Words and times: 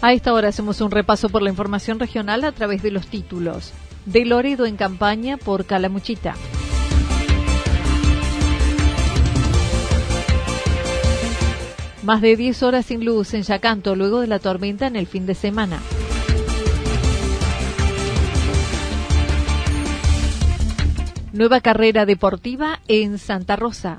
A 0.00 0.12
esta 0.12 0.32
hora 0.32 0.48
hacemos 0.48 0.80
un 0.80 0.92
repaso 0.92 1.28
por 1.28 1.42
la 1.42 1.50
información 1.50 1.98
regional 1.98 2.44
a 2.44 2.52
través 2.52 2.82
de 2.82 2.92
los 2.92 3.08
títulos. 3.08 3.72
De 4.06 4.24
Loredo 4.24 4.64
en 4.64 4.76
campaña 4.76 5.36
por 5.38 5.64
Calamuchita. 5.64 6.36
Más 12.04 12.20
de 12.20 12.36
10 12.36 12.62
horas 12.62 12.86
sin 12.86 13.04
luz 13.04 13.34
en 13.34 13.42
Yacanto 13.42 13.96
luego 13.96 14.20
de 14.20 14.28
la 14.28 14.38
tormenta 14.38 14.86
en 14.86 14.94
el 14.94 15.08
fin 15.08 15.26
de 15.26 15.34
semana. 15.34 15.80
Nueva 21.32 21.60
carrera 21.60 22.06
deportiva 22.06 22.80
en 22.86 23.18
Santa 23.18 23.56
Rosa. 23.56 23.98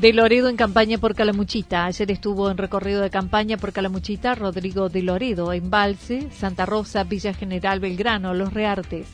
De 0.00 0.14
Loredo 0.14 0.48
en 0.48 0.56
campaña 0.56 0.96
por 0.96 1.14
Calamuchita. 1.14 1.84
Ayer 1.84 2.10
estuvo 2.10 2.50
en 2.50 2.56
recorrido 2.56 3.02
de 3.02 3.10
campaña 3.10 3.58
por 3.58 3.74
Calamuchita 3.74 4.34
Rodrigo 4.34 4.88
de 4.88 5.02
Loredo, 5.02 5.52
Embalse, 5.52 6.30
Santa 6.30 6.64
Rosa, 6.64 7.04
Villa 7.04 7.34
General 7.34 7.80
Belgrano, 7.80 8.32
Los 8.32 8.54
Reartes. 8.54 9.08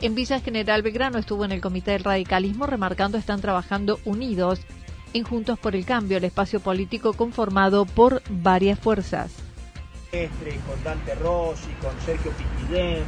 En 0.00 0.16
Villa 0.16 0.40
General 0.40 0.82
Belgrano 0.82 1.18
estuvo 1.18 1.44
en 1.44 1.52
el 1.52 1.60
Comité 1.60 1.92
del 1.92 2.02
Radicalismo 2.02 2.66
remarcando 2.66 3.18
están 3.18 3.40
trabajando 3.40 4.00
unidos 4.04 4.58
en 5.14 5.22
Juntos 5.22 5.60
por 5.60 5.76
el 5.76 5.84
Cambio, 5.84 6.16
el 6.16 6.24
espacio 6.24 6.58
político 6.58 7.12
conformado 7.12 7.84
por 7.84 8.20
varias 8.28 8.80
fuerzas. 8.80 9.30
Con 10.10 10.82
Dante 10.82 11.14
Rossi, 11.14 11.70
con 11.80 11.92
Sergio 12.04 12.32
Piquillén, 12.32 13.04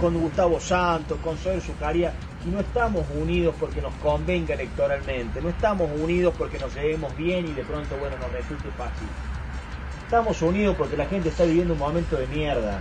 con 0.00 0.18
Gustavo 0.18 0.58
Santos, 0.58 1.18
con 1.22 1.36
Soler 1.36 1.60
Zucaria 1.60 2.14
no 2.48 2.60
estamos 2.60 3.04
unidos 3.14 3.54
porque 3.58 3.80
nos 3.80 3.94
convenga 3.94 4.54
electoralmente, 4.54 5.40
no 5.40 5.48
estamos 5.48 5.90
unidos 6.00 6.34
porque 6.36 6.58
nos 6.58 6.74
llevemos 6.74 7.16
bien 7.16 7.46
y 7.46 7.52
de 7.52 7.62
pronto, 7.64 7.96
bueno, 7.98 8.16
nos 8.18 8.32
resulte 8.32 8.68
fácil. 8.76 9.08
Estamos 10.04 10.40
unidos 10.40 10.74
porque 10.76 10.96
la 10.96 11.06
gente 11.06 11.28
está 11.28 11.44
viviendo 11.44 11.74
un 11.74 11.80
momento 11.80 12.16
de 12.16 12.26
mierda, 12.28 12.80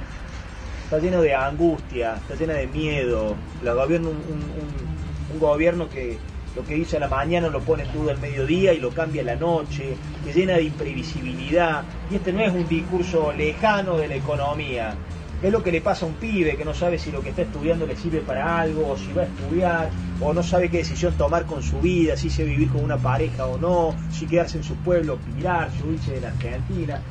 está 0.83 0.99
lleno 0.99 1.21
de 1.21 1.35
angustia, 1.35 2.15
está 2.15 2.35
llena 2.35 2.53
de 2.53 2.67
miedo, 2.67 3.35
la 3.61 3.73
gobierno, 3.73 4.09
un, 4.09 5.39
gobierno 5.39 5.89
que 5.89 6.17
lo 6.55 6.63
que 6.63 6.75
dice 6.75 6.97
a 6.97 7.01
la 7.01 7.09
mañana 7.09 7.49
lo 7.49 7.59
pone 7.59 7.83
en 7.83 7.91
duda 7.91 8.13
al 8.13 8.19
mediodía 8.19 8.73
y 8.73 8.79
lo 8.79 8.91
cambia 8.91 9.21
a 9.21 9.25
la 9.25 9.35
noche, 9.35 9.95
que 10.23 10.33
llena 10.33 10.53
de 10.53 10.63
imprevisibilidad. 10.63 11.83
Y 12.09 12.15
este 12.15 12.31
no 12.31 12.41
es 12.41 12.53
un 12.53 12.67
discurso 12.67 13.31
lejano 13.33 13.97
de 13.97 14.07
la 14.07 14.15
economía, 14.15 14.95
es 15.41 15.51
lo 15.51 15.61
que 15.63 15.71
le 15.71 15.81
pasa 15.81 16.05
a 16.05 16.09
un 16.09 16.15
pibe 16.15 16.57
que 16.57 16.65
no 16.65 16.73
sabe 16.73 16.97
si 16.97 17.11
lo 17.11 17.21
que 17.21 17.29
está 17.29 17.43
estudiando 17.43 17.85
le 17.85 17.95
sirve 17.95 18.21
para 18.21 18.59
algo, 18.59 18.89
o 18.89 18.97
si 18.97 19.13
va 19.13 19.23
a 19.23 19.25
estudiar, 19.25 19.89
o 20.19 20.33
no 20.33 20.41
sabe 20.41 20.69
qué 20.69 20.77
decisión 20.77 21.13
tomar 21.15 21.45
con 21.45 21.61
su 21.61 21.79
vida, 21.79 22.17
si 22.17 22.29
se 22.29 22.43
vivir 22.43 22.69
con 22.69 22.83
una 22.83 22.97
pareja 22.97 23.45
o 23.45 23.57
no, 23.57 23.95
si 24.11 24.25
quedarse 24.25 24.57
en 24.57 24.63
su 24.63 24.75
pueblo, 24.77 25.19
pirarse, 25.35 25.83
huirse 25.83 26.13
de 26.13 26.21
la 26.21 26.29
Argentina. 26.29 27.01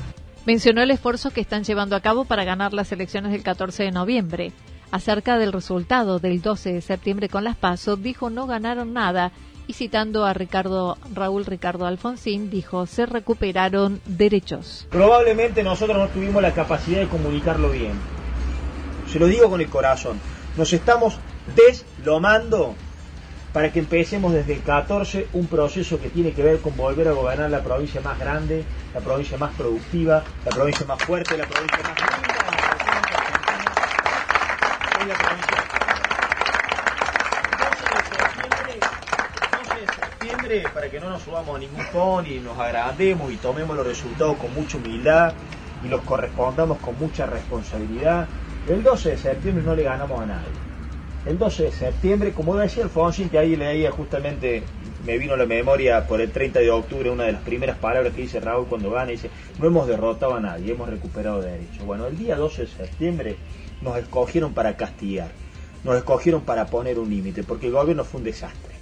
Mencionó 0.45 0.83
el 0.83 0.91
esfuerzo 0.91 1.31
que 1.31 1.41
están 1.41 1.65
llevando 1.65 1.97
a 1.97 2.01
cabo 2.01 2.25
para 2.25 2.45
ganar 2.45 2.73
las 2.73 2.91
elecciones 2.93 3.33
del 3.33 3.43
14 3.43 3.85
de 3.85 3.91
noviembre. 3.93 4.53
Acerca 4.93 5.39
del 5.39 5.53
resultado 5.53 6.21
del 6.21 6.41
12 6.41 6.75
de 6.75 6.81
septiembre 6.81 7.29
con 7.29 7.43
las 7.43 7.57
PASO, 7.57 7.97
dijo 7.97 8.31
no 8.31 8.47
ganaron 8.47 8.93
nada 8.93 9.33
y 9.67 9.73
citando 9.73 10.25
a 10.25 10.33
Ricardo 10.33 10.97
Raúl 11.13 11.45
Ricardo 11.45 11.87
Alfonsín, 11.87 12.51
dijo 12.51 12.87
se 12.87 13.07
recuperaron 13.07 14.01
derechos. 14.07 14.87
Probablemente 14.91 15.65
nosotros 15.65 15.99
no 15.99 16.07
tuvimos 16.09 16.41
la 16.41 16.55
capacidad 16.55 17.01
de 17.01 17.09
comunicarlo 17.09 17.71
bien 17.71 18.16
se 19.16 19.21
lo 19.21 19.28
digo 19.28 19.49
con 19.49 19.62
el 19.62 19.71
corazón, 19.71 20.21
nos 20.59 20.71
estamos 20.75 21.19
deslomando 21.54 22.75
para 23.54 23.72
que 23.72 23.78
empecemos 23.78 24.34
desde 24.34 24.53
el 24.53 24.62
14 24.62 25.28
un 25.32 25.47
proceso 25.47 25.99
que 25.99 26.10
tiene 26.10 26.32
que 26.32 26.43
ver 26.43 26.60
con 26.60 26.77
volver 26.77 27.09
a 27.09 27.12
gobernar 27.12 27.50
la 27.50 27.62
provincia 27.62 28.03
más 28.03 28.19
grande, 28.19 28.62
la 28.93 29.00
provincia 29.00 29.38
más 29.38 29.54
productiva, 29.54 30.22
la 30.44 30.50
provincia 30.50 30.84
más 30.84 31.03
fuerte, 31.03 31.38
la 31.38 31.47
provincia 31.47 31.78
más 31.82 31.97
para 40.75 40.91
que 40.91 41.00
no 41.00 41.09
nos 41.09 41.22
subamos 41.22 41.56
a 41.56 41.59
ningún 41.59 41.84
pony, 41.87 42.37
y 42.37 42.41
nos 42.41 42.59
agrandemos 42.59 43.33
y 43.33 43.37
tomemos 43.37 43.75
los 43.77 43.87
resultados 43.87 44.37
con 44.37 44.53
mucha 44.54 44.77
humildad 44.77 45.33
y 45.83 45.88
los 45.88 46.03
correspondamos 46.03 46.78
con 46.78 46.98
mucha 46.98 47.25
responsabilidad, 47.27 48.28
el 48.69 48.82
12 48.82 49.10
de 49.10 49.16
septiembre 49.16 49.65
no 49.65 49.77
le 49.77 49.84
ganamos 49.84 50.21
a 50.21 50.27
nadie. 50.27 50.49
El 51.24 51.39
12 51.39 51.65
de 51.65 51.72
septiembre, 51.72 52.33
como 52.33 52.57
decía 52.57 52.84
Alfonsín, 52.84 53.28
que 53.28 53.39
ahí 53.39 53.57
leía 53.57 53.91
justamente, 53.91 54.63
me 55.04 55.18
vino 55.18 55.34
a 55.34 55.36
la 55.36 55.47
memoria 55.47 56.07
por 56.07 56.21
el 56.21 56.30
30 56.30 56.60
de 56.60 56.71
octubre, 56.71 57.10
una 57.10 57.24
de 57.24 57.33
las 57.33 57.42
primeras 57.42 57.78
palabras 57.78 58.13
que 58.15 58.22
dice 58.22 58.41
Raúl 58.41 58.66
cuando 58.66 58.91
gana, 58.91 59.10
dice, 59.10 59.30
no 59.59 59.66
hemos 59.66 59.86
derrotado 59.86 60.34
a 60.34 60.41
nadie, 60.41 60.72
hemos 60.72 60.89
recuperado 60.89 61.42
derechos. 61.42 61.84
Bueno, 61.84 62.07
el 62.07 62.16
día 62.16 62.36
12 62.36 62.63
de 62.63 62.68
septiembre 62.68 63.36
nos 63.83 63.97
escogieron 63.98 64.53
para 64.54 64.77
castigar, 64.77 65.30
nos 65.84 65.97
escogieron 65.97 66.42
para 66.42 66.66
poner 66.66 66.98
un 66.98 67.10
límite, 67.10 67.42
porque 67.42 67.66
el 67.66 67.72
gobierno 67.72 68.04
fue 68.04 68.19
un 68.19 68.24
desastre. 68.24 68.76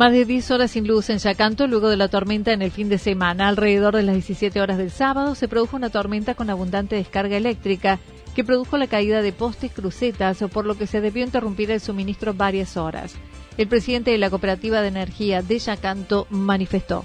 Más 0.00 0.12
de 0.12 0.24
10 0.24 0.52
horas 0.52 0.70
sin 0.70 0.88
luz 0.88 1.10
en 1.10 1.18
Yacanto 1.18 1.66
luego 1.66 1.90
de 1.90 1.98
la 1.98 2.08
tormenta 2.08 2.54
en 2.54 2.62
el 2.62 2.70
fin 2.70 2.88
de 2.88 2.96
semana. 2.96 3.48
Alrededor 3.48 3.94
de 3.94 4.02
las 4.02 4.14
17 4.14 4.58
horas 4.58 4.78
del 4.78 4.90
sábado 4.90 5.34
se 5.34 5.46
produjo 5.46 5.76
una 5.76 5.90
tormenta 5.90 6.34
con 6.34 6.48
abundante 6.48 6.96
descarga 6.96 7.36
eléctrica 7.36 7.98
que 8.34 8.42
produjo 8.42 8.78
la 8.78 8.86
caída 8.86 9.20
de 9.20 9.34
postes 9.34 9.70
crucetas, 9.70 10.42
por 10.54 10.64
lo 10.64 10.78
que 10.78 10.86
se 10.86 11.02
debió 11.02 11.22
interrumpir 11.22 11.70
el 11.70 11.80
suministro 11.82 12.32
varias 12.32 12.78
horas. 12.78 13.12
El 13.58 13.68
presidente 13.68 14.10
de 14.10 14.16
la 14.16 14.30
Cooperativa 14.30 14.80
de 14.80 14.88
Energía 14.88 15.42
de 15.42 15.58
Yacanto 15.58 16.26
manifestó. 16.30 17.04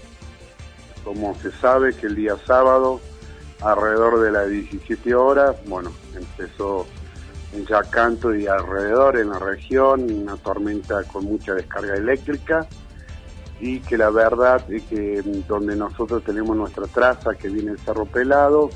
Como 1.03 1.35
se 1.35 1.51
sabe 1.51 1.93
que 1.95 2.07
el 2.07 2.15
día 2.15 2.37
sábado, 2.47 3.01
alrededor 3.59 4.21
de 4.21 4.31
las 4.31 4.49
17 4.49 5.13
horas, 5.13 5.57
bueno, 5.67 5.91
empezó 6.15 6.87
en 7.51 7.65
Yacanto 7.65 8.33
y 8.33 8.47
alrededor 8.47 9.17
en 9.17 9.31
la 9.31 9.39
región, 9.39 10.09
una 10.09 10.37
tormenta 10.37 11.03
con 11.03 11.25
mucha 11.25 11.53
descarga 11.55 11.95
eléctrica 11.95 12.65
y 13.59 13.79
que 13.79 13.97
la 13.97 14.09
verdad 14.09 14.63
es 14.71 14.83
que 14.83 15.21
donde 15.47 15.75
nosotros 15.75 16.23
tenemos 16.23 16.55
nuestra 16.55 16.85
traza 16.87 17.35
que 17.35 17.49
viene 17.49 17.71
el 17.71 17.79
Cerro 17.79 18.05
Pelado, 18.05 18.69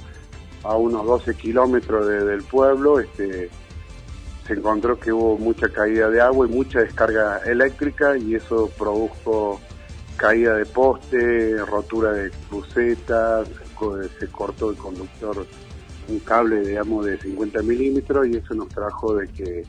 a 0.64 0.76
unos 0.76 1.06
12 1.06 1.36
kilómetros 1.36 2.06
del 2.08 2.44
pueblo, 2.44 3.00
este, 3.00 3.50
se 4.46 4.54
encontró 4.54 5.00
que 5.00 5.12
hubo 5.12 5.38
mucha 5.38 5.70
caída 5.70 6.10
de 6.10 6.22
agua 6.22 6.48
y 6.48 6.50
mucha 6.50 6.80
descarga 6.80 7.40
eléctrica 7.46 8.18
y 8.18 8.36
eso 8.36 8.70
produjo 8.78 9.60
caída 10.18 10.56
de 10.56 10.66
poste, 10.66 11.58
rotura 11.66 12.12
de 12.12 12.32
crucetas, 12.50 13.48
se 14.20 14.28
cortó 14.28 14.72
el 14.72 14.76
conductor 14.76 15.46
un 16.10 16.20
cable, 16.20 16.62
digamos, 16.62 17.06
de 17.06 17.18
50 17.18 17.62
milímetros 17.62 18.28
y 18.28 18.38
eso 18.38 18.54
nos 18.56 18.68
trajo 18.70 19.16
de 19.16 19.28
que 19.28 19.64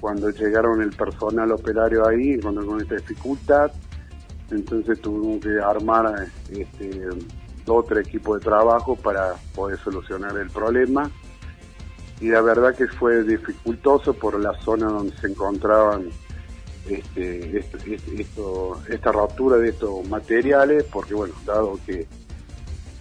cuando 0.00 0.30
llegaron 0.30 0.80
el 0.82 0.90
personal 0.90 1.52
operario 1.52 2.06
ahí, 2.06 2.38
cuando 2.40 2.66
con 2.66 2.80
esta 2.80 2.96
dificultad, 2.96 3.70
entonces 4.50 5.00
tuvimos 5.00 5.40
que 5.40 5.60
armar 5.60 6.26
este, 6.50 7.08
otro 7.66 8.00
equipo 8.00 8.34
de 8.38 8.44
trabajo 8.44 8.96
para 8.96 9.34
poder 9.54 9.78
solucionar 9.78 10.36
el 10.36 10.50
problema. 10.50 11.10
Y 12.20 12.28
la 12.28 12.40
verdad 12.40 12.74
que 12.74 12.86
fue 12.88 13.22
dificultoso 13.22 14.12
por 14.14 14.40
la 14.40 14.52
zona 14.60 14.86
donde 14.86 15.16
se 15.18 15.28
encontraban 15.28 16.08
este, 16.88 17.64
esta 18.88 19.12
rotura 19.12 19.56
de 19.58 19.68
estos 19.68 20.08
materiales, 20.08 20.84
porque 20.84 21.14
bueno, 21.14 21.34
dado 21.44 21.78
que 21.86 22.06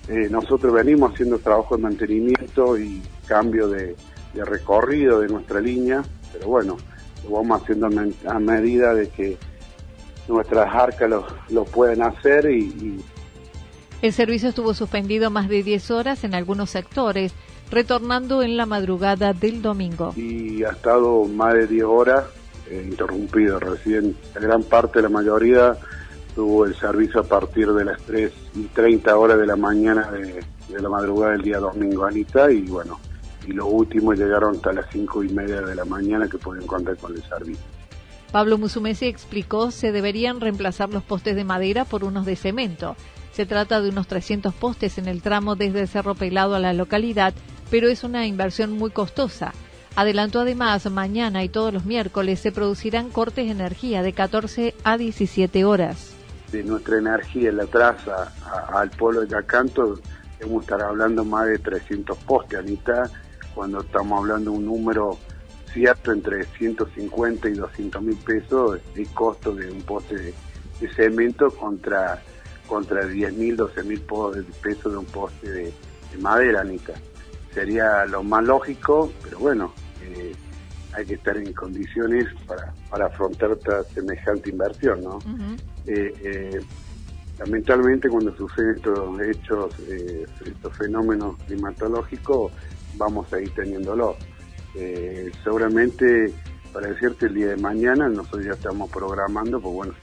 eh, 0.08 0.28
nosotros 0.30 0.74
venimos 0.74 1.14
haciendo 1.14 1.40
trabajo 1.40 1.76
de 1.76 1.84
mantenimiento 1.84 2.78
y 2.78 3.02
cambio 3.26 3.68
de, 3.68 3.96
recorrido 4.36 5.22
de 5.22 5.30
nuestra 5.30 5.60
línea, 5.60 6.04
pero 6.32 6.48
bueno, 6.48 6.78
lo 7.24 7.32
vamos 7.32 7.62
haciendo 7.62 7.88
a 8.28 8.40
medida 8.40 8.94
de 8.94 9.10
que 9.10 9.38
nuestras 10.28 10.74
arcas 10.74 11.10
lo, 11.50 11.66
pueden 11.66 12.02
hacer 12.02 12.50
y, 12.50 13.04
El 14.02 14.14
servicio 14.14 14.50
estuvo 14.50 14.74
suspendido 14.74 15.30
más 15.30 15.50
de 15.50 15.64
10 15.64 15.92
horas 15.92 16.24
en 16.24 16.36
algunos 16.36 16.70
sectores, 16.70 17.34
retornando 17.72 18.42
en 18.42 18.58
la 18.58 18.66
madrugada 18.66 19.34
del 19.34 19.62
domingo. 19.62 20.14
Y 20.16 20.64
ha 20.64 20.70
estado 20.70 21.26
más 21.26 21.54
de 21.54 21.68
10 21.68 21.84
horas 21.84 22.26
eh, 22.70 22.86
interrumpido. 22.90 23.60
Recién 23.60 24.16
la 24.36 24.42
gran 24.42 24.64
parte, 24.64 25.02
la 25.02 25.10
mayoría, 25.10 25.78
tuvo 26.36 26.66
el 26.66 26.76
servicio 26.76 27.22
a 27.22 27.24
partir 27.24 27.72
de 27.72 27.86
las 27.86 28.02
3 28.04 28.32
y 28.56 28.66
30 28.66 29.18
horas 29.18 29.40
de 29.40 29.48
la 29.48 29.56
mañana 29.56 30.12
de, 30.12 30.44
la 30.80 30.90
madrugada 30.90 31.32
del 31.32 31.42
día 31.42 31.60
domingo, 31.60 32.06
Anita, 32.06 32.52
y 32.52 32.62
bueno, 32.62 33.00
y 33.48 33.54
los 33.54 33.68
últimos 33.68 34.20
llegaron 34.20 34.56
hasta 34.58 34.74
las 34.74 34.86
5 34.92 35.24
y 35.24 35.30
media 35.30 35.62
de 35.62 35.74
la 35.74 35.86
mañana 35.86 36.28
que 36.28 36.38
pueden 36.38 36.68
contar 36.68 36.98
con 36.98 37.16
el 37.16 37.24
servicio. 37.24 37.77
Pablo 38.32 38.58
Musumesi 38.58 39.06
explicó 39.06 39.72
se 39.72 39.92
deberían 39.92 40.42
reemplazar 40.42 40.90
los 40.90 41.04
postes 41.04 41.36
de 41.36 41.44
madera 41.44 41.86
por 41.86 42.04
unos 42.04 42.26
de 42.26 42.36
cemento. 42.36 42.96
Se 43.32 43.46
trata 43.46 43.82
de 43.82 43.90
unos 43.90 44.08
300 44.08 44.54
postes 44.54 44.98
en 44.98 45.08
el 45.08 45.22
tramo 45.22 45.56
desde 45.56 45.82
el 45.82 45.88
Cerro 45.88 46.16
Pelado 46.16 46.56
a 46.56 46.60
la 46.60 46.74
localidad, 46.74 47.34
pero 47.70 47.88
es 47.88 48.04
una 48.04 48.26
inversión 48.26 48.72
muy 48.72 48.92
costosa. 48.92 49.54
Adelantó 49.96 50.42
además, 50.42 50.90
mañana 50.92 51.44
y 51.44 51.50
todos 51.50 51.74
los 51.74 51.86
miércoles 51.86 52.40
se 52.40 52.52
producirán 52.52 53.10
cortes 53.10 53.46
de 53.46 53.52
energía 53.52 54.04
de 54.04 54.14
14 54.14 54.76
a 54.84 54.98
17 54.98 55.66
horas 55.66 56.18
de 56.52 56.64
nuestra 56.64 56.98
energía 56.98 57.50
en 57.50 57.58
la 57.58 57.66
traza 57.66 58.32
al 58.74 58.90
pueblo 58.92 59.22
de 59.22 59.28
Yacanto, 59.28 60.00
debemos 60.40 60.64
estar 60.64 60.82
hablando 60.82 61.26
más 61.26 61.48
de 61.48 61.60
300 61.60 62.18
postes, 62.20 62.60
Anita, 62.60 63.10
cuando 63.54 63.82
estamos 63.82 64.20
hablando 64.20 64.52
de 64.52 64.58
un 64.58 64.66
número 64.66 65.18
cierto 65.78 66.12
entre 66.12 66.44
150 66.44 67.50
y 67.50 67.54
200 67.54 68.02
mil 68.02 68.18
pesos 68.18 68.80
el 68.96 69.08
costo 69.10 69.54
de 69.54 69.70
un 69.70 69.84
poste 69.84 70.16
de, 70.16 70.34
cemento 70.96 71.52
contra 71.52 72.22
contra 72.68 73.06
10 73.06 73.34
mil, 73.34 73.56
12 73.56 73.84
mil 73.84 74.02
pesos 74.62 74.92
de 74.92 74.98
un 74.98 75.06
poste 75.06 75.50
de, 75.50 75.74
madera, 76.20 76.62
Anita. 76.62 76.94
Sería 77.54 78.06
lo 78.06 78.24
más 78.24 78.44
lógico, 78.44 79.12
pero 79.24 79.38
bueno, 79.40 79.72
eh, 80.02 80.34
hay 80.94 81.06
que 81.06 81.14
estar 81.14 81.38
en 81.38 81.54
condiciones 81.54 82.26
para, 82.48 82.74
para 82.90 83.06
afrontar 83.06 83.56
semejante 83.94 84.50
inversión, 84.50 85.04
¿no? 85.04 85.20
Eh, 85.86 86.14
eh, 86.24 86.60
lamentablemente 87.38 88.10
cuando 88.10 88.36
suceden 88.36 88.78
estos 88.78 89.22
hechos, 89.22 89.76
eh, 89.88 90.26
estos 90.44 90.76
fenómenos 90.76 91.38
climatológicos, 91.46 92.52
vamos 92.96 93.32
a 93.32 93.40
ir 93.40 93.52
teniéndolo. 94.74 95.36
seguramente, 95.44 96.34
para 96.74 96.88
decirte, 96.88 97.28
el 97.28 97.34
día 97.34 97.48
de 97.48 97.58
mañana 97.58 98.10
nosotros 98.10 98.46
ya 98.46 98.52
estamos 98.52 98.90
programando, 98.92 99.60
pues 99.60 99.74
bueno, 99.76 99.94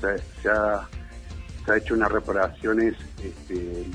se, 0.42 0.48
ha, 0.48 0.88
hecho 1.76 1.94
unas 1.94 2.12
reparaciones 2.12 2.94
este, 3.22 3.86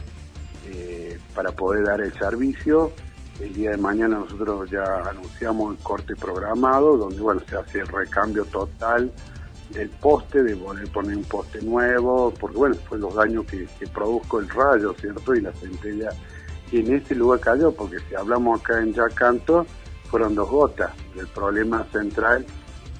para 1.35 1.51
poder 1.51 1.85
dar 1.85 2.01
el 2.01 2.13
servicio. 2.13 2.91
El 3.39 3.53
día 3.53 3.71
de 3.71 3.77
mañana 3.77 4.17
nosotros 4.17 4.69
ya 4.69 4.83
anunciamos 5.09 5.77
el 5.77 5.81
corte 5.81 6.15
programado, 6.15 6.97
donde 6.97 7.21
bueno, 7.21 7.41
se 7.47 7.55
hace 7.55 7.79
el 7.79 7.87
recambio 7.87 8.43
total 8.45 9.11
del 9.69 9.89
poste, 9.89 10.43
de 10.43 10.53
a 10.53 10.91
poner 10.91 11.15
un 11.15 11.23
poste 11.23 11.61
nuevo, 11.61 12.33
porque 12.39 12.57
bueno, 12.57 12.75
fue 12.87 12.97
los 12.97 13.13
daños 13.15 13.45
que, 13.45 13.67
produjo 13.93 14.39
el 14.39 14.49
rayo, 14.49 14.93
¿cierto? 14.99 15.35
Y 15.35 15.41
la 15.41 15.53
centella 15.53 16.09
y 16.71 16.79
en 16.79 16.95
ese 16.95 17.15
lugar 17.15 17.39
cayó, 17.39 17.71
porque 17.71 17.97
si 18.07 18.15
hablamos 18.15 18.59
acá 18.59 18.81
en 18.81 18.93
Yacanto, 18.93 19.65
fueron 20.09 20.35
dos 20.35 20.49
gotas. 20.49 20.91
El 21.17 21.27
problema 21.27 21.85
central 21.91 22.45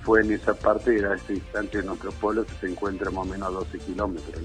fue 0.04 0.22
en 0.22 0.32
esa 0.32 0.54
parte, 0.54 0.98
era 0.98 1.16
ese 1.16 1.34
instante 1.34 1.80
de 1.80 1.84
nuestro 1.84 2.12
pueblo 2.12 2.46
que 2.46 2.54
se 2.62 2.72
encuentra 2.72 3.12
más 3.12 3.26
o 3.26 3.30
menos 3.30 3.48
a 3.50 3.52
12 3.52 3.80
kilómetros. 3.80 4.42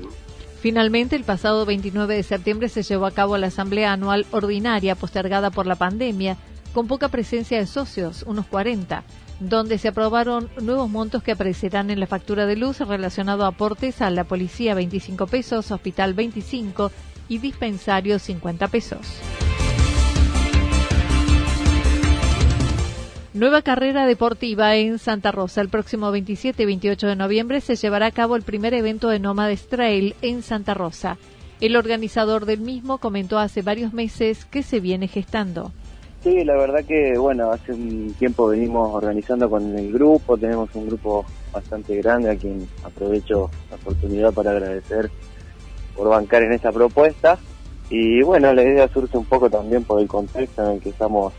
Finalmente, 0.60 1.14
el 1.14 1.24
pasado 1.24 1.66
29 1.66 2.16
de 2.16 2.22
septiembre 2.22 2.68
se 2.68 2.82
llevó 2.82 3.06
a 3.06 3.10
cabo 3.10 3.36
la 3.36 3.48
Asamblea 3.48 3.92
Anual 3.92 4.26
Ordinaria 4.30 4.94
postergada 4.94 5.50
por 5.50 5.66
la 5.66 5.76
pandemia, 5.76 6.36
con 6.72 6.88
poca 6.88 7.08
presencia 7.08 7.58
de 7.58 7.66
socios, 7.66 8.24
unos 8.26 8.46
40 8.46 9.04
donde 9.40 9.78
se 9.78 9.88
aprobaron 9.88 10.48
nuevos 10.60 10.88
montos 10.88 11.22
que 11.22 11.32
aparecerán 11.32 11.90
en 11.90 12.00
la 12.00 12.06
factura 12.06 12.46
de 12.46 12.56
luz 12.56 12.80
relacionado 12.80 13.44
a 13.44 13.48
aportes 13.48 14.00
a 14.00 14.10
la 14.10 14.24
policía 14.24 14.74
25 14.74 15.26
pesos, 15.26 15.70
hospital 15.70 16.14
25 16.14 16.90
y 17.28 17.38
dispensario 17.38 18.18
50 18.18 18.68
pesos. 18.68 19.43
Nueva 23.34 23.62
carrera 23.62 24.06
deportiva 24.06 24.76
en 24.76 25.00
Santa 25.00 25.32
Rosa. 25.32 25.60
El 25.60 25.68
próximo 25.68 26.12
27 26.12 26.62
y 26.62 26.66
28 26.66 27.08
de 27.08 27.16
noviembre 27.16 27.60
se 27.60 27.74
llevará 27.74 28.06
a 28.06 28.12
cabo 28.12 28.36
el 28.36 28.44
primer 28.44 28.74
evento 28.74 29.08
de 29.08 29.18
Nómades 29.18 29.66
Trail 29.66 30.14
en 30.22 30.42
Santa 30.42 30.72
Rosa. 30.72 31.18
El 31.60 31.74
organizador 31.74 32.46
del 32.46 32.60
mismo 32.60 32.98
comentó 32.98 33.40
hace 33.40 33.62
varios 33.62 33.92
meses 33.92 34.44
que 34.44 34.62
se 34.62 34.78
viene 34.78 35.08
gestando. 35.08 35.72
Sí, 36.22 36.44
la 36.44 36.56
verdad 36.56 36.84
que, 36.84 37.18
bueno, 37.18 37.50
hace 37.50 37.72
un 37.72 38.14
tiempo 38.16 38.46
venimos 38.46 38.94
organizando 38.94 39.50
con 39.50 39.76
el 39.76 39.92
grupo, 39.92 40.38
tenemos 40.38 40.72
un 40.74 40.86
grupo 40.86 41.26
bastante 41.52 41.96
grande 41.96 42.30
a 42.30 42.36
quien 42.36 42.68
aprovecho 42.84 43.50
la 43.68 43.74
oportunidad 43.74 44.32
para 44.32 44.52
agradecer 44.52 45.10
por 45.96 46.08
bancar 46.08 46.44
en 46.44 46.52
esta 46.52 46.70
propuesta. 46.70 47.36
Y 47.90 48.22
bueno, 48.22 48.54
la 48.54 48.62
idea 48.62 48.86
surge 48.86 49.18
un 49.18 49.24
poco 49.24 49.50
también 49.50 49.82
por 49.82 50.00
el 50.00 50.06
contexto 50.06 50.64
en 50.64 50.76
el 50.76 50.80
que 50.80 50.90
estamos 50.90 51.32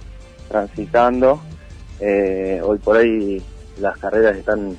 transitando. 0.49 1.39
Eh, 1.99 2.61
hoy 2.63 2.77
por 2.79 2.97
hoy 2.97 3.41
las 3.79 3.97
carreras 3.97 4.35
están 4.37 4.75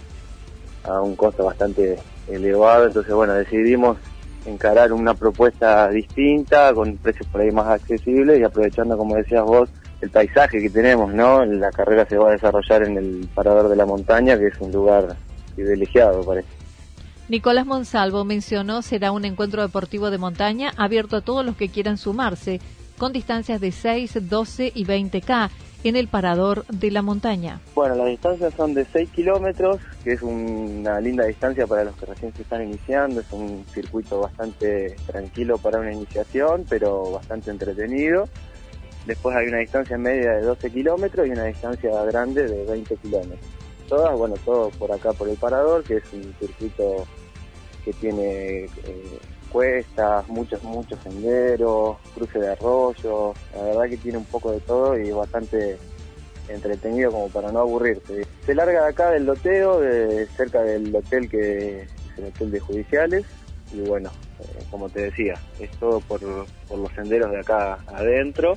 a 0.84 1.00
un 1.00 1.16
costo 1.16 1.44
bastante 1.44 1.98
elevado, 2.28 2.86
entonces 2.86 3.14
bueno, 3.14 3.34
decidimos 3.34 3.98
encarar 4.44 4.92
una 4.92 5.14
propuesta 5.14 5.88
distinta, 5.88 6.72
con 6.72 6.96
precios 6.98 7.26
por 7.28 7.40
ahí 7.40 7.50
más 7.50 7.66
accesibles 7.66 8.40
y 8.40 8.44
aprovechando, 8.44 8.96
como 8.96 9.16
decías 9.16 9.42
vos, 9.42 9.68
el 10.00 10.10
paisaje 10.10 10.60
que 10.60 10.70
tenemos, 10.70 11.12
¿no? 11.12 11.44
La 11.44 11.70
carrera 11.70 12.06
se 12.06 12.16
va 12.16 12.28
a 12.28 12.32
desarrollar 12.32 12.84
en 12.84 12.96
el 12.96 13.28
Parador 13.34 13.68
de 13.68 13.76
la 13.76 13.86
Montaña, 13.86 14.38
que 14.38 14.48
es 14.48 14.60
un 14.60 14.70
lugar 14.70 15.16
privilegiado, 15.54 16.22
parece. 16.22 16.48
Nicolás 17.28 17.66
Monsalvo 17.66 18.24
mencionó 18.24 18.82
será 18.82 19.10
un 19.10 19.24
encuentro 19.24 19.62
deportivo 19.62 20.10
de 20.10 20.18
montaña 20.18 20.72
abierto 20.76 21.16
a 21.16 21.22
todos 21.22 21.44
los 21.44 21.56
que 21.56 21.68
quieran 21.68 21.98
sumarse, 21.98 22.60
con 22.98 23.12
distancias 23.12 23.60
de 23.60 23.72
6, 23.72 24.28
12 24.28 24.72
y 24.74 24.84
20K, 24.84 25.50
en 25.88 25.96
el 25.96 26.08
parador 26.08 26.66
de 26.66 26.90
la 26.90 27.02
montaña. 27.02 27.60
Bueno, 27.74 27.94
las 27.94 28.06
distancias 28.06 28.54
son 28.54 28.74
de 28.74 28.84
6 28.84 29.10
kilómetros, 29.10 29.78
que 30.02 30.12
es 30.12 30.22
una 30.22 31.00
linda 31.00 31.24
distancia 31.24 31.66
para 31.66 31.84
los 31.84 31.94
que 31.96 32.06
recién 32.06 32.34
se 32.34 32.42
están 32.42 32.62
iniciando, 32.62 33.20
es 33.20 33.32
un 33.32 33.64
circuito 33.72 34.20
bastante 34.20 34.96
tranquilo 35.06 35.58
para 35.58 35.80
una 35.80 35.92
iniciación, 35.92 36.64
pero 36.68 37.12
bastante 37.12 37.50
entretenido. 37.50 38.28
Después 39.06 39.36
hay 39.36 39.46
una 39.46 39.58
distancia 39.58 39.96
media 39.96 40.32
de 40.32 40.42
12 40.42 40.70
kilómetros 40.70 41.26
y 41.26 41.30
una 41.30 41.44
distancia 41.44 41.90
grande 42.04 42.48
de 42.48 42.64
20 42.64 42.96
kilómetros. 42.96 43.50
Todas, 43.88 44.18
bueno, 44.18 44.34
todo 44.44 44.70
por 44.70 44.90
acá 44.90 45.12
por 45.12 45.28
el 45.28 45.36
parador, 45.36 45.84
que 45.84 45.98
es 45.98 46.12
un 46.12 46.34
circuito 46.40 47.06
que 47.84 47.92
tiene 47.92 48.64
eh, 48.64 49.18
cuestas, 49.46 50.28
muchos, 50.28 50.62
muchos 50.62 50.98
senderos, 51.00 51.96
cruce 52.14 52.38
de 52.38 52.52
arroyos, 52.52 53.36
la 53.54 53.62
verdad 53.62 53.88
que 53.88 53.96
tiene 53.96 54.18
un 54.18 54.24
poco 54.24 54.52
de 54.52 54.60
todo 54.60 54.98
y 54.98 55.10
bastante 55.10 55.78
entretenido 56.48 57.10
como 57.10 57.28
para 57.28 57.50
no 57.52 57.60
aburrirse. 57.60 58.26
Se 58.44 58.54
larga 58.54 58.84
de 58.84 58.90
acá 58.90 59.10
del 59.10 59.26
loteo, 59.26 59.80
de, 59.80 60.26
cerca 60.36 60.62
del 60.62 60.94
hotel 60.94 61.28
que 61.28 61.82
es 61.82 61.88
el 62.18 62.24
hotel 62.26 62.50
de 62.50 62.60
judiciales, 62.60 63.24
y 63.72 63.80
bueno, 63.80 64.10
eh, 64.40 64.64
como 64.70 64.88
te 64.88 65.02
decía, 65.02 65.34
es 65.58 65.70
todo 65.72 66.00
por, 66.00 66.20
por 66.68 66.78
los 66.78 66.92
senderos 66.92 67.30
de 67.30 67.40
acá 67.40 67.78
adentro. 67.86 68.56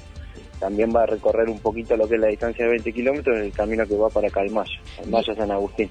También 0.60 0.94
va 0.94 1.04
a 1.04 1.06
recorrer 1.06 1.50
un 1.50 1.60
poquito 1.60 1.96
lo 1.96 2.08
que 2.08 2.16
es 2.16 2.22
la 2.22 2.28
distancia 2.28 2.66
de 2.66 2.72
20 2.72 2.92
kilómetros 2.92 3.38
el 3.40 3.54
camino 3.54 3.88
que 3.88 3.96
va 3.96 4.10
para 4.10 4.30
Calmayo, 4.30 4.80
Calmayo 4.98 5.34
San 5.34 5.52
Agustín. 5.52 5.90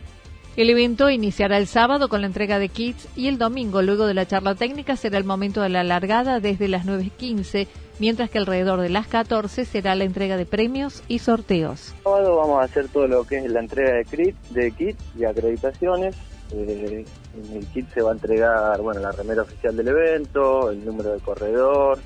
El 0.58 0.70
evento 0.70 1.08
iniciará 1.08 1.56
el 1.56 1.68
sábado 1.68 2.08
con 2.08 2.20
la 2.20 2.26
entrega 2.26 2.58
de 2.58 2.68
kits 2.68 3.06
y 3.14 3.28
el 3.28 3.38
domingo, 3.38 3.80
luego 3.80 4.08
de 4.08 4.14
la 4.14 4.26
charla 4.26 4.56
técnica, 4.56 4.96
será 4.96 5.16
el 5.16 5.22
momento 5.22 5.62
de 5.62 5.68
la 5.68 5.84
largada 5.84 6.40
desde 6.40 6.66
las 6.66 6.84
9.15, 6.84 7.68
mientras 8.00 8.28
que 8.28 8.38
alrededor 8.38 8.80
de 8.80 8.88
las 8.88 9.06
14 9.06 9.64
será 9.64 9.94
la 9.94 10.02
entrega 10.02 10.36
de 10.36 10.46
premios 10.46 11.04
y 11.06 11.20
sorteos. 11.20 11.94
El 11.98 12.02
sábado 12.02 12.36
vamos 12.38 12.60
a 12.60 12.64
hacer 12.64 12.88
todo 12.88 13.06
lo 13.06 13.22
que 13.22 13.36
es 13.38 13.48
la 13.48 13.60
entrega 13.60 13.98
de, 13.98 14.04
kit, 14.04 14.36
de 14.50 14.72
kits 14.72 15.00
y 15.16 15.26
acreditaciones. 15.26 16.16
Eh, 16.50 17.04
en 17.36 17.56
el 17.56 17.66
kit 17.68 17.88
se 17.94 18.02
va 18.02 18.10
a 18.10 18.14
entregar 18.14 18.80
bueno, 18.80 19.00
la 19.00 19.12
remera 19.12 19.42
oficial 19.42 19.76
del 19.76 19.86
evento, 19.86 20.72
el 20.72 20.84
número 20.84 21.12
de 21.12 21.20
corredor, 21.20 22.00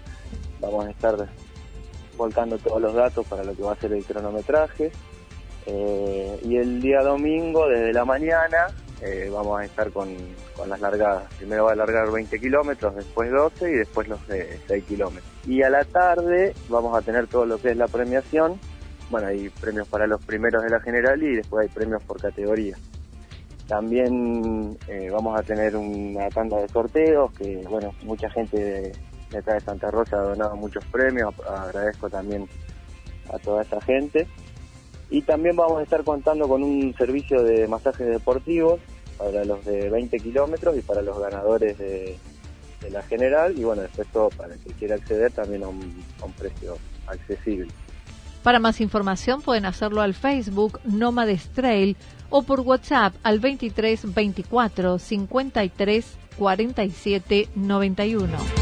vamos 0.60 0.84
a 0.84 0.90
estar 0.90 1.26
volcando 2.18 2.58
todos 2.58 2.82
los 2.82 2.92
datos 2.92 3.26
para 3.26 3.44
lo 3.44 3.54
que 3.54 3.62
va 3.62 3.72
a 3.72 3.76
ser 3.76 3.94
el 3.94 4.04
cronometraje. 4.04 4.92
Eh, 5.66 6.40
y 6.42 6.56
el 6.56 6.80
día 6.80 7.02
domingo, 7.02 7.68
desde 7.68 7.92
la 7.92 8.04
mañana, 8.04 8.68
eh, 9.00 9.28
vamos 9.32 9.60
a 9.60 9.64
estar 9.64 9.90
con, 9.90 10.08
las 10.66 10.80
largadas. 10.80 11.24
Primero 11.38 11.64
va 11.64 11.72
a 11.72 11.76
largar 11.76 12.10
20 12.10 12.38
kilómetros, 12.38 12.94
después 12.94 13.30
12 13.30 13.70
y 13.70 13.74
después 13.74 14.08
los 14.08 14.26
de 14.28 14.60
6 14.68 14.84
kilómetros. 14.84 15.28
Y 15.46 15.62
a 15.62 15.70
la 15.70 15.84
tarde 15.84 16.54
vamos 16.68 16.96
a 16.96 17.02
tener 17.02 17.26
todo 17.26 17.44
lo 17.44 17.58
que 17.58 17.70
es 17.70 17.76
la 17.76 17.88
premiación. 17.88 18.60
Bueno, 19.10 19.26
hay 19.26 19.48
premios 19.48 19.88
para 19.88 20.06
los 20.06 20.24
primeros 20.24 20.62
de 20.62 20.70
la 20.70 20.80
general 20.80 21.20
y 21.22 21.34
después 21.34 21.68
hay 21.68 21.74
premios 21.74 22.02
por 22.04 22.20
categoría. 22.20 22.76
También 23.66 24.78
eh, 24.86 25.08
vamos 25.10 25.38
a 25.38 25.42
tener 25.42 25.74
una 25.76 26.28
tanda 26.28 26.60
de 26.60 26.68
sorteos 26.68 27.32
que, 27.32 27.64
bueno, 27.68 27.92
mucha 28.04 28.30
gente 28.30 28.92
de 29.30 29.38
acá 29.38 29.54
de 29.54 29.60
Santa 29.60 29.90
Rosa 29.90 30.16
ha 30.16 30.22
donado 30.22 30.56
muchos 30.56 30.84
premios. 30.86 31.34
Agradezco 31.48 32.08
también 32.08 32.46
a 33.32 33.38
toda 33.38 33.62
esa 33.62 33.80
gente. 33.80 34.28
Y 35.12 35.20
también 35.20 35.56
vamos 35.56 35.78
a 35.78 35.82
estar 35.82 36.02
contando 36.04 36.48
con 36.48 36.62
un 36.62 36.94
servicio 36.96 37.42
de 37.42 37.68
masajes 37.68 38.06
deportivos 38.06 38.80
para 39.18 39.44
los 39.44 39.62
de 39.66 39.90
20 39.90 40.18
kilómetros 40.20 40.74
y 40.74 40.80
para 40.80 41.02
los 41.02 41.18
ganadores 41.18 41.76
de, 41.76 42.16
la 42.90 43.02
general. 43.02 43.56
Y 43.58 43.62
bueno, 43.62 43.82
después 43.82 44.08
todo 44.10 44.30
para 44.30 44.54
el 44.54 44.60
que 44.60 44.70
quiera 44.70 44.94
acceder 44.94 45.30
también 45.30 45.64
a 45.64 45.68
un, 45.68 46.02
precio 46.38 46.78
accesible. 47.06 47.70
Para 48.42 48.58
más 48.58 48.80
información 48.80 49.42
pueden 49.42 49.66
hacerlo 49.66 50.00
al 50.00 50.14
Facebook 50.14 50.80
Nómades 50.84 51.50
Trail 51.50 51.94
o 52.30 52.42
por 52.42 52.60
WhatsApp 52.60 53.14
al 53.22 53.38
23 53.38 54.14
24 54.14 54.98
53 54.98 56.06
47 56.38 57.48
91. 57.54 58.61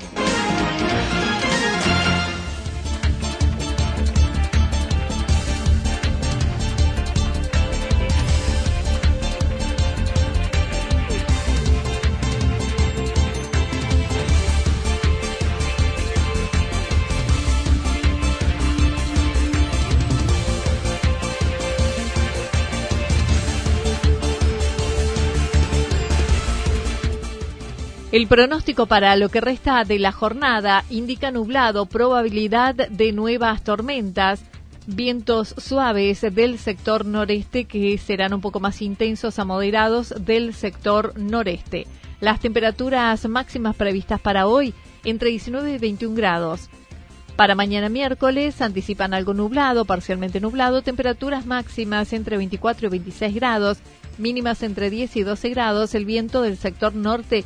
El 28.11 28.27
pronóstico 28.27 28.87
para 28.87 29.15
lo 29.15 29.29
que 29.29 29.39
resta 29.39 29.85
de 29.85 29.97
la 29.97 30.11
jornada 30.11 30.83
indica 30.89 31.31
nublado, 31.31 31.85
probabilidad 31.85 32.75
de 32.75 33.13
nuevas 33.13 33.63
tormentas, 33.63 34.43
vientos 34.85 35.55
suaves 35.57 36.19
del 36.19 36.59
sector 36.59 37.05
noreste 37.05 37.63
que 37.63 37.97
serán 37.97 38.33
un 38.33 38.41
poco 38.41 38.59
más 38.59 38.81
intensos 38.81 39.39
a 39.39 39.45
moderados 39.45 40.13
del 40.25 40.53
sector 40.53 41.17
noreste. 41.17 41.87
Las 42.19 42.41
temperaturas 42.41 43.25
máximas 43.29 43.77
previstas 43.77 44.19
para 44.19 44.45
hoy 44.45 44.73
entre 45.05 45.29
19 45.29 45.75
y 45.75 45.77
21 45.77 46.13
grados. 46.13 46.69
Para 47.37 47.55
mañana 47.55 47.87
miércoles 47.87 48.61
anticipan 48.61 49.13
algo 49.13 49.33
nublado, 49.33 49.85
parcialmente 49.85 50.41
nublado, 50.41 50.81
temperaturas 50.81 51.45
máximas 51.45 52.11
entre 52.11 52.35
24 52.35 52.87
y 52.87 52.89
26 52.89 53.35
grados, 53.35 53.77
mínimas 54.17 54.63
entre 54.63 54.89
10 54.89 55.15
y 55.15 55.23
12 55.23 55.49
grados, 55.49 55.95
el 55.95 56.03
viento 56.03 56.41
del 56.41 56.57
sector 56.57 56.93
norte 56.93 57.45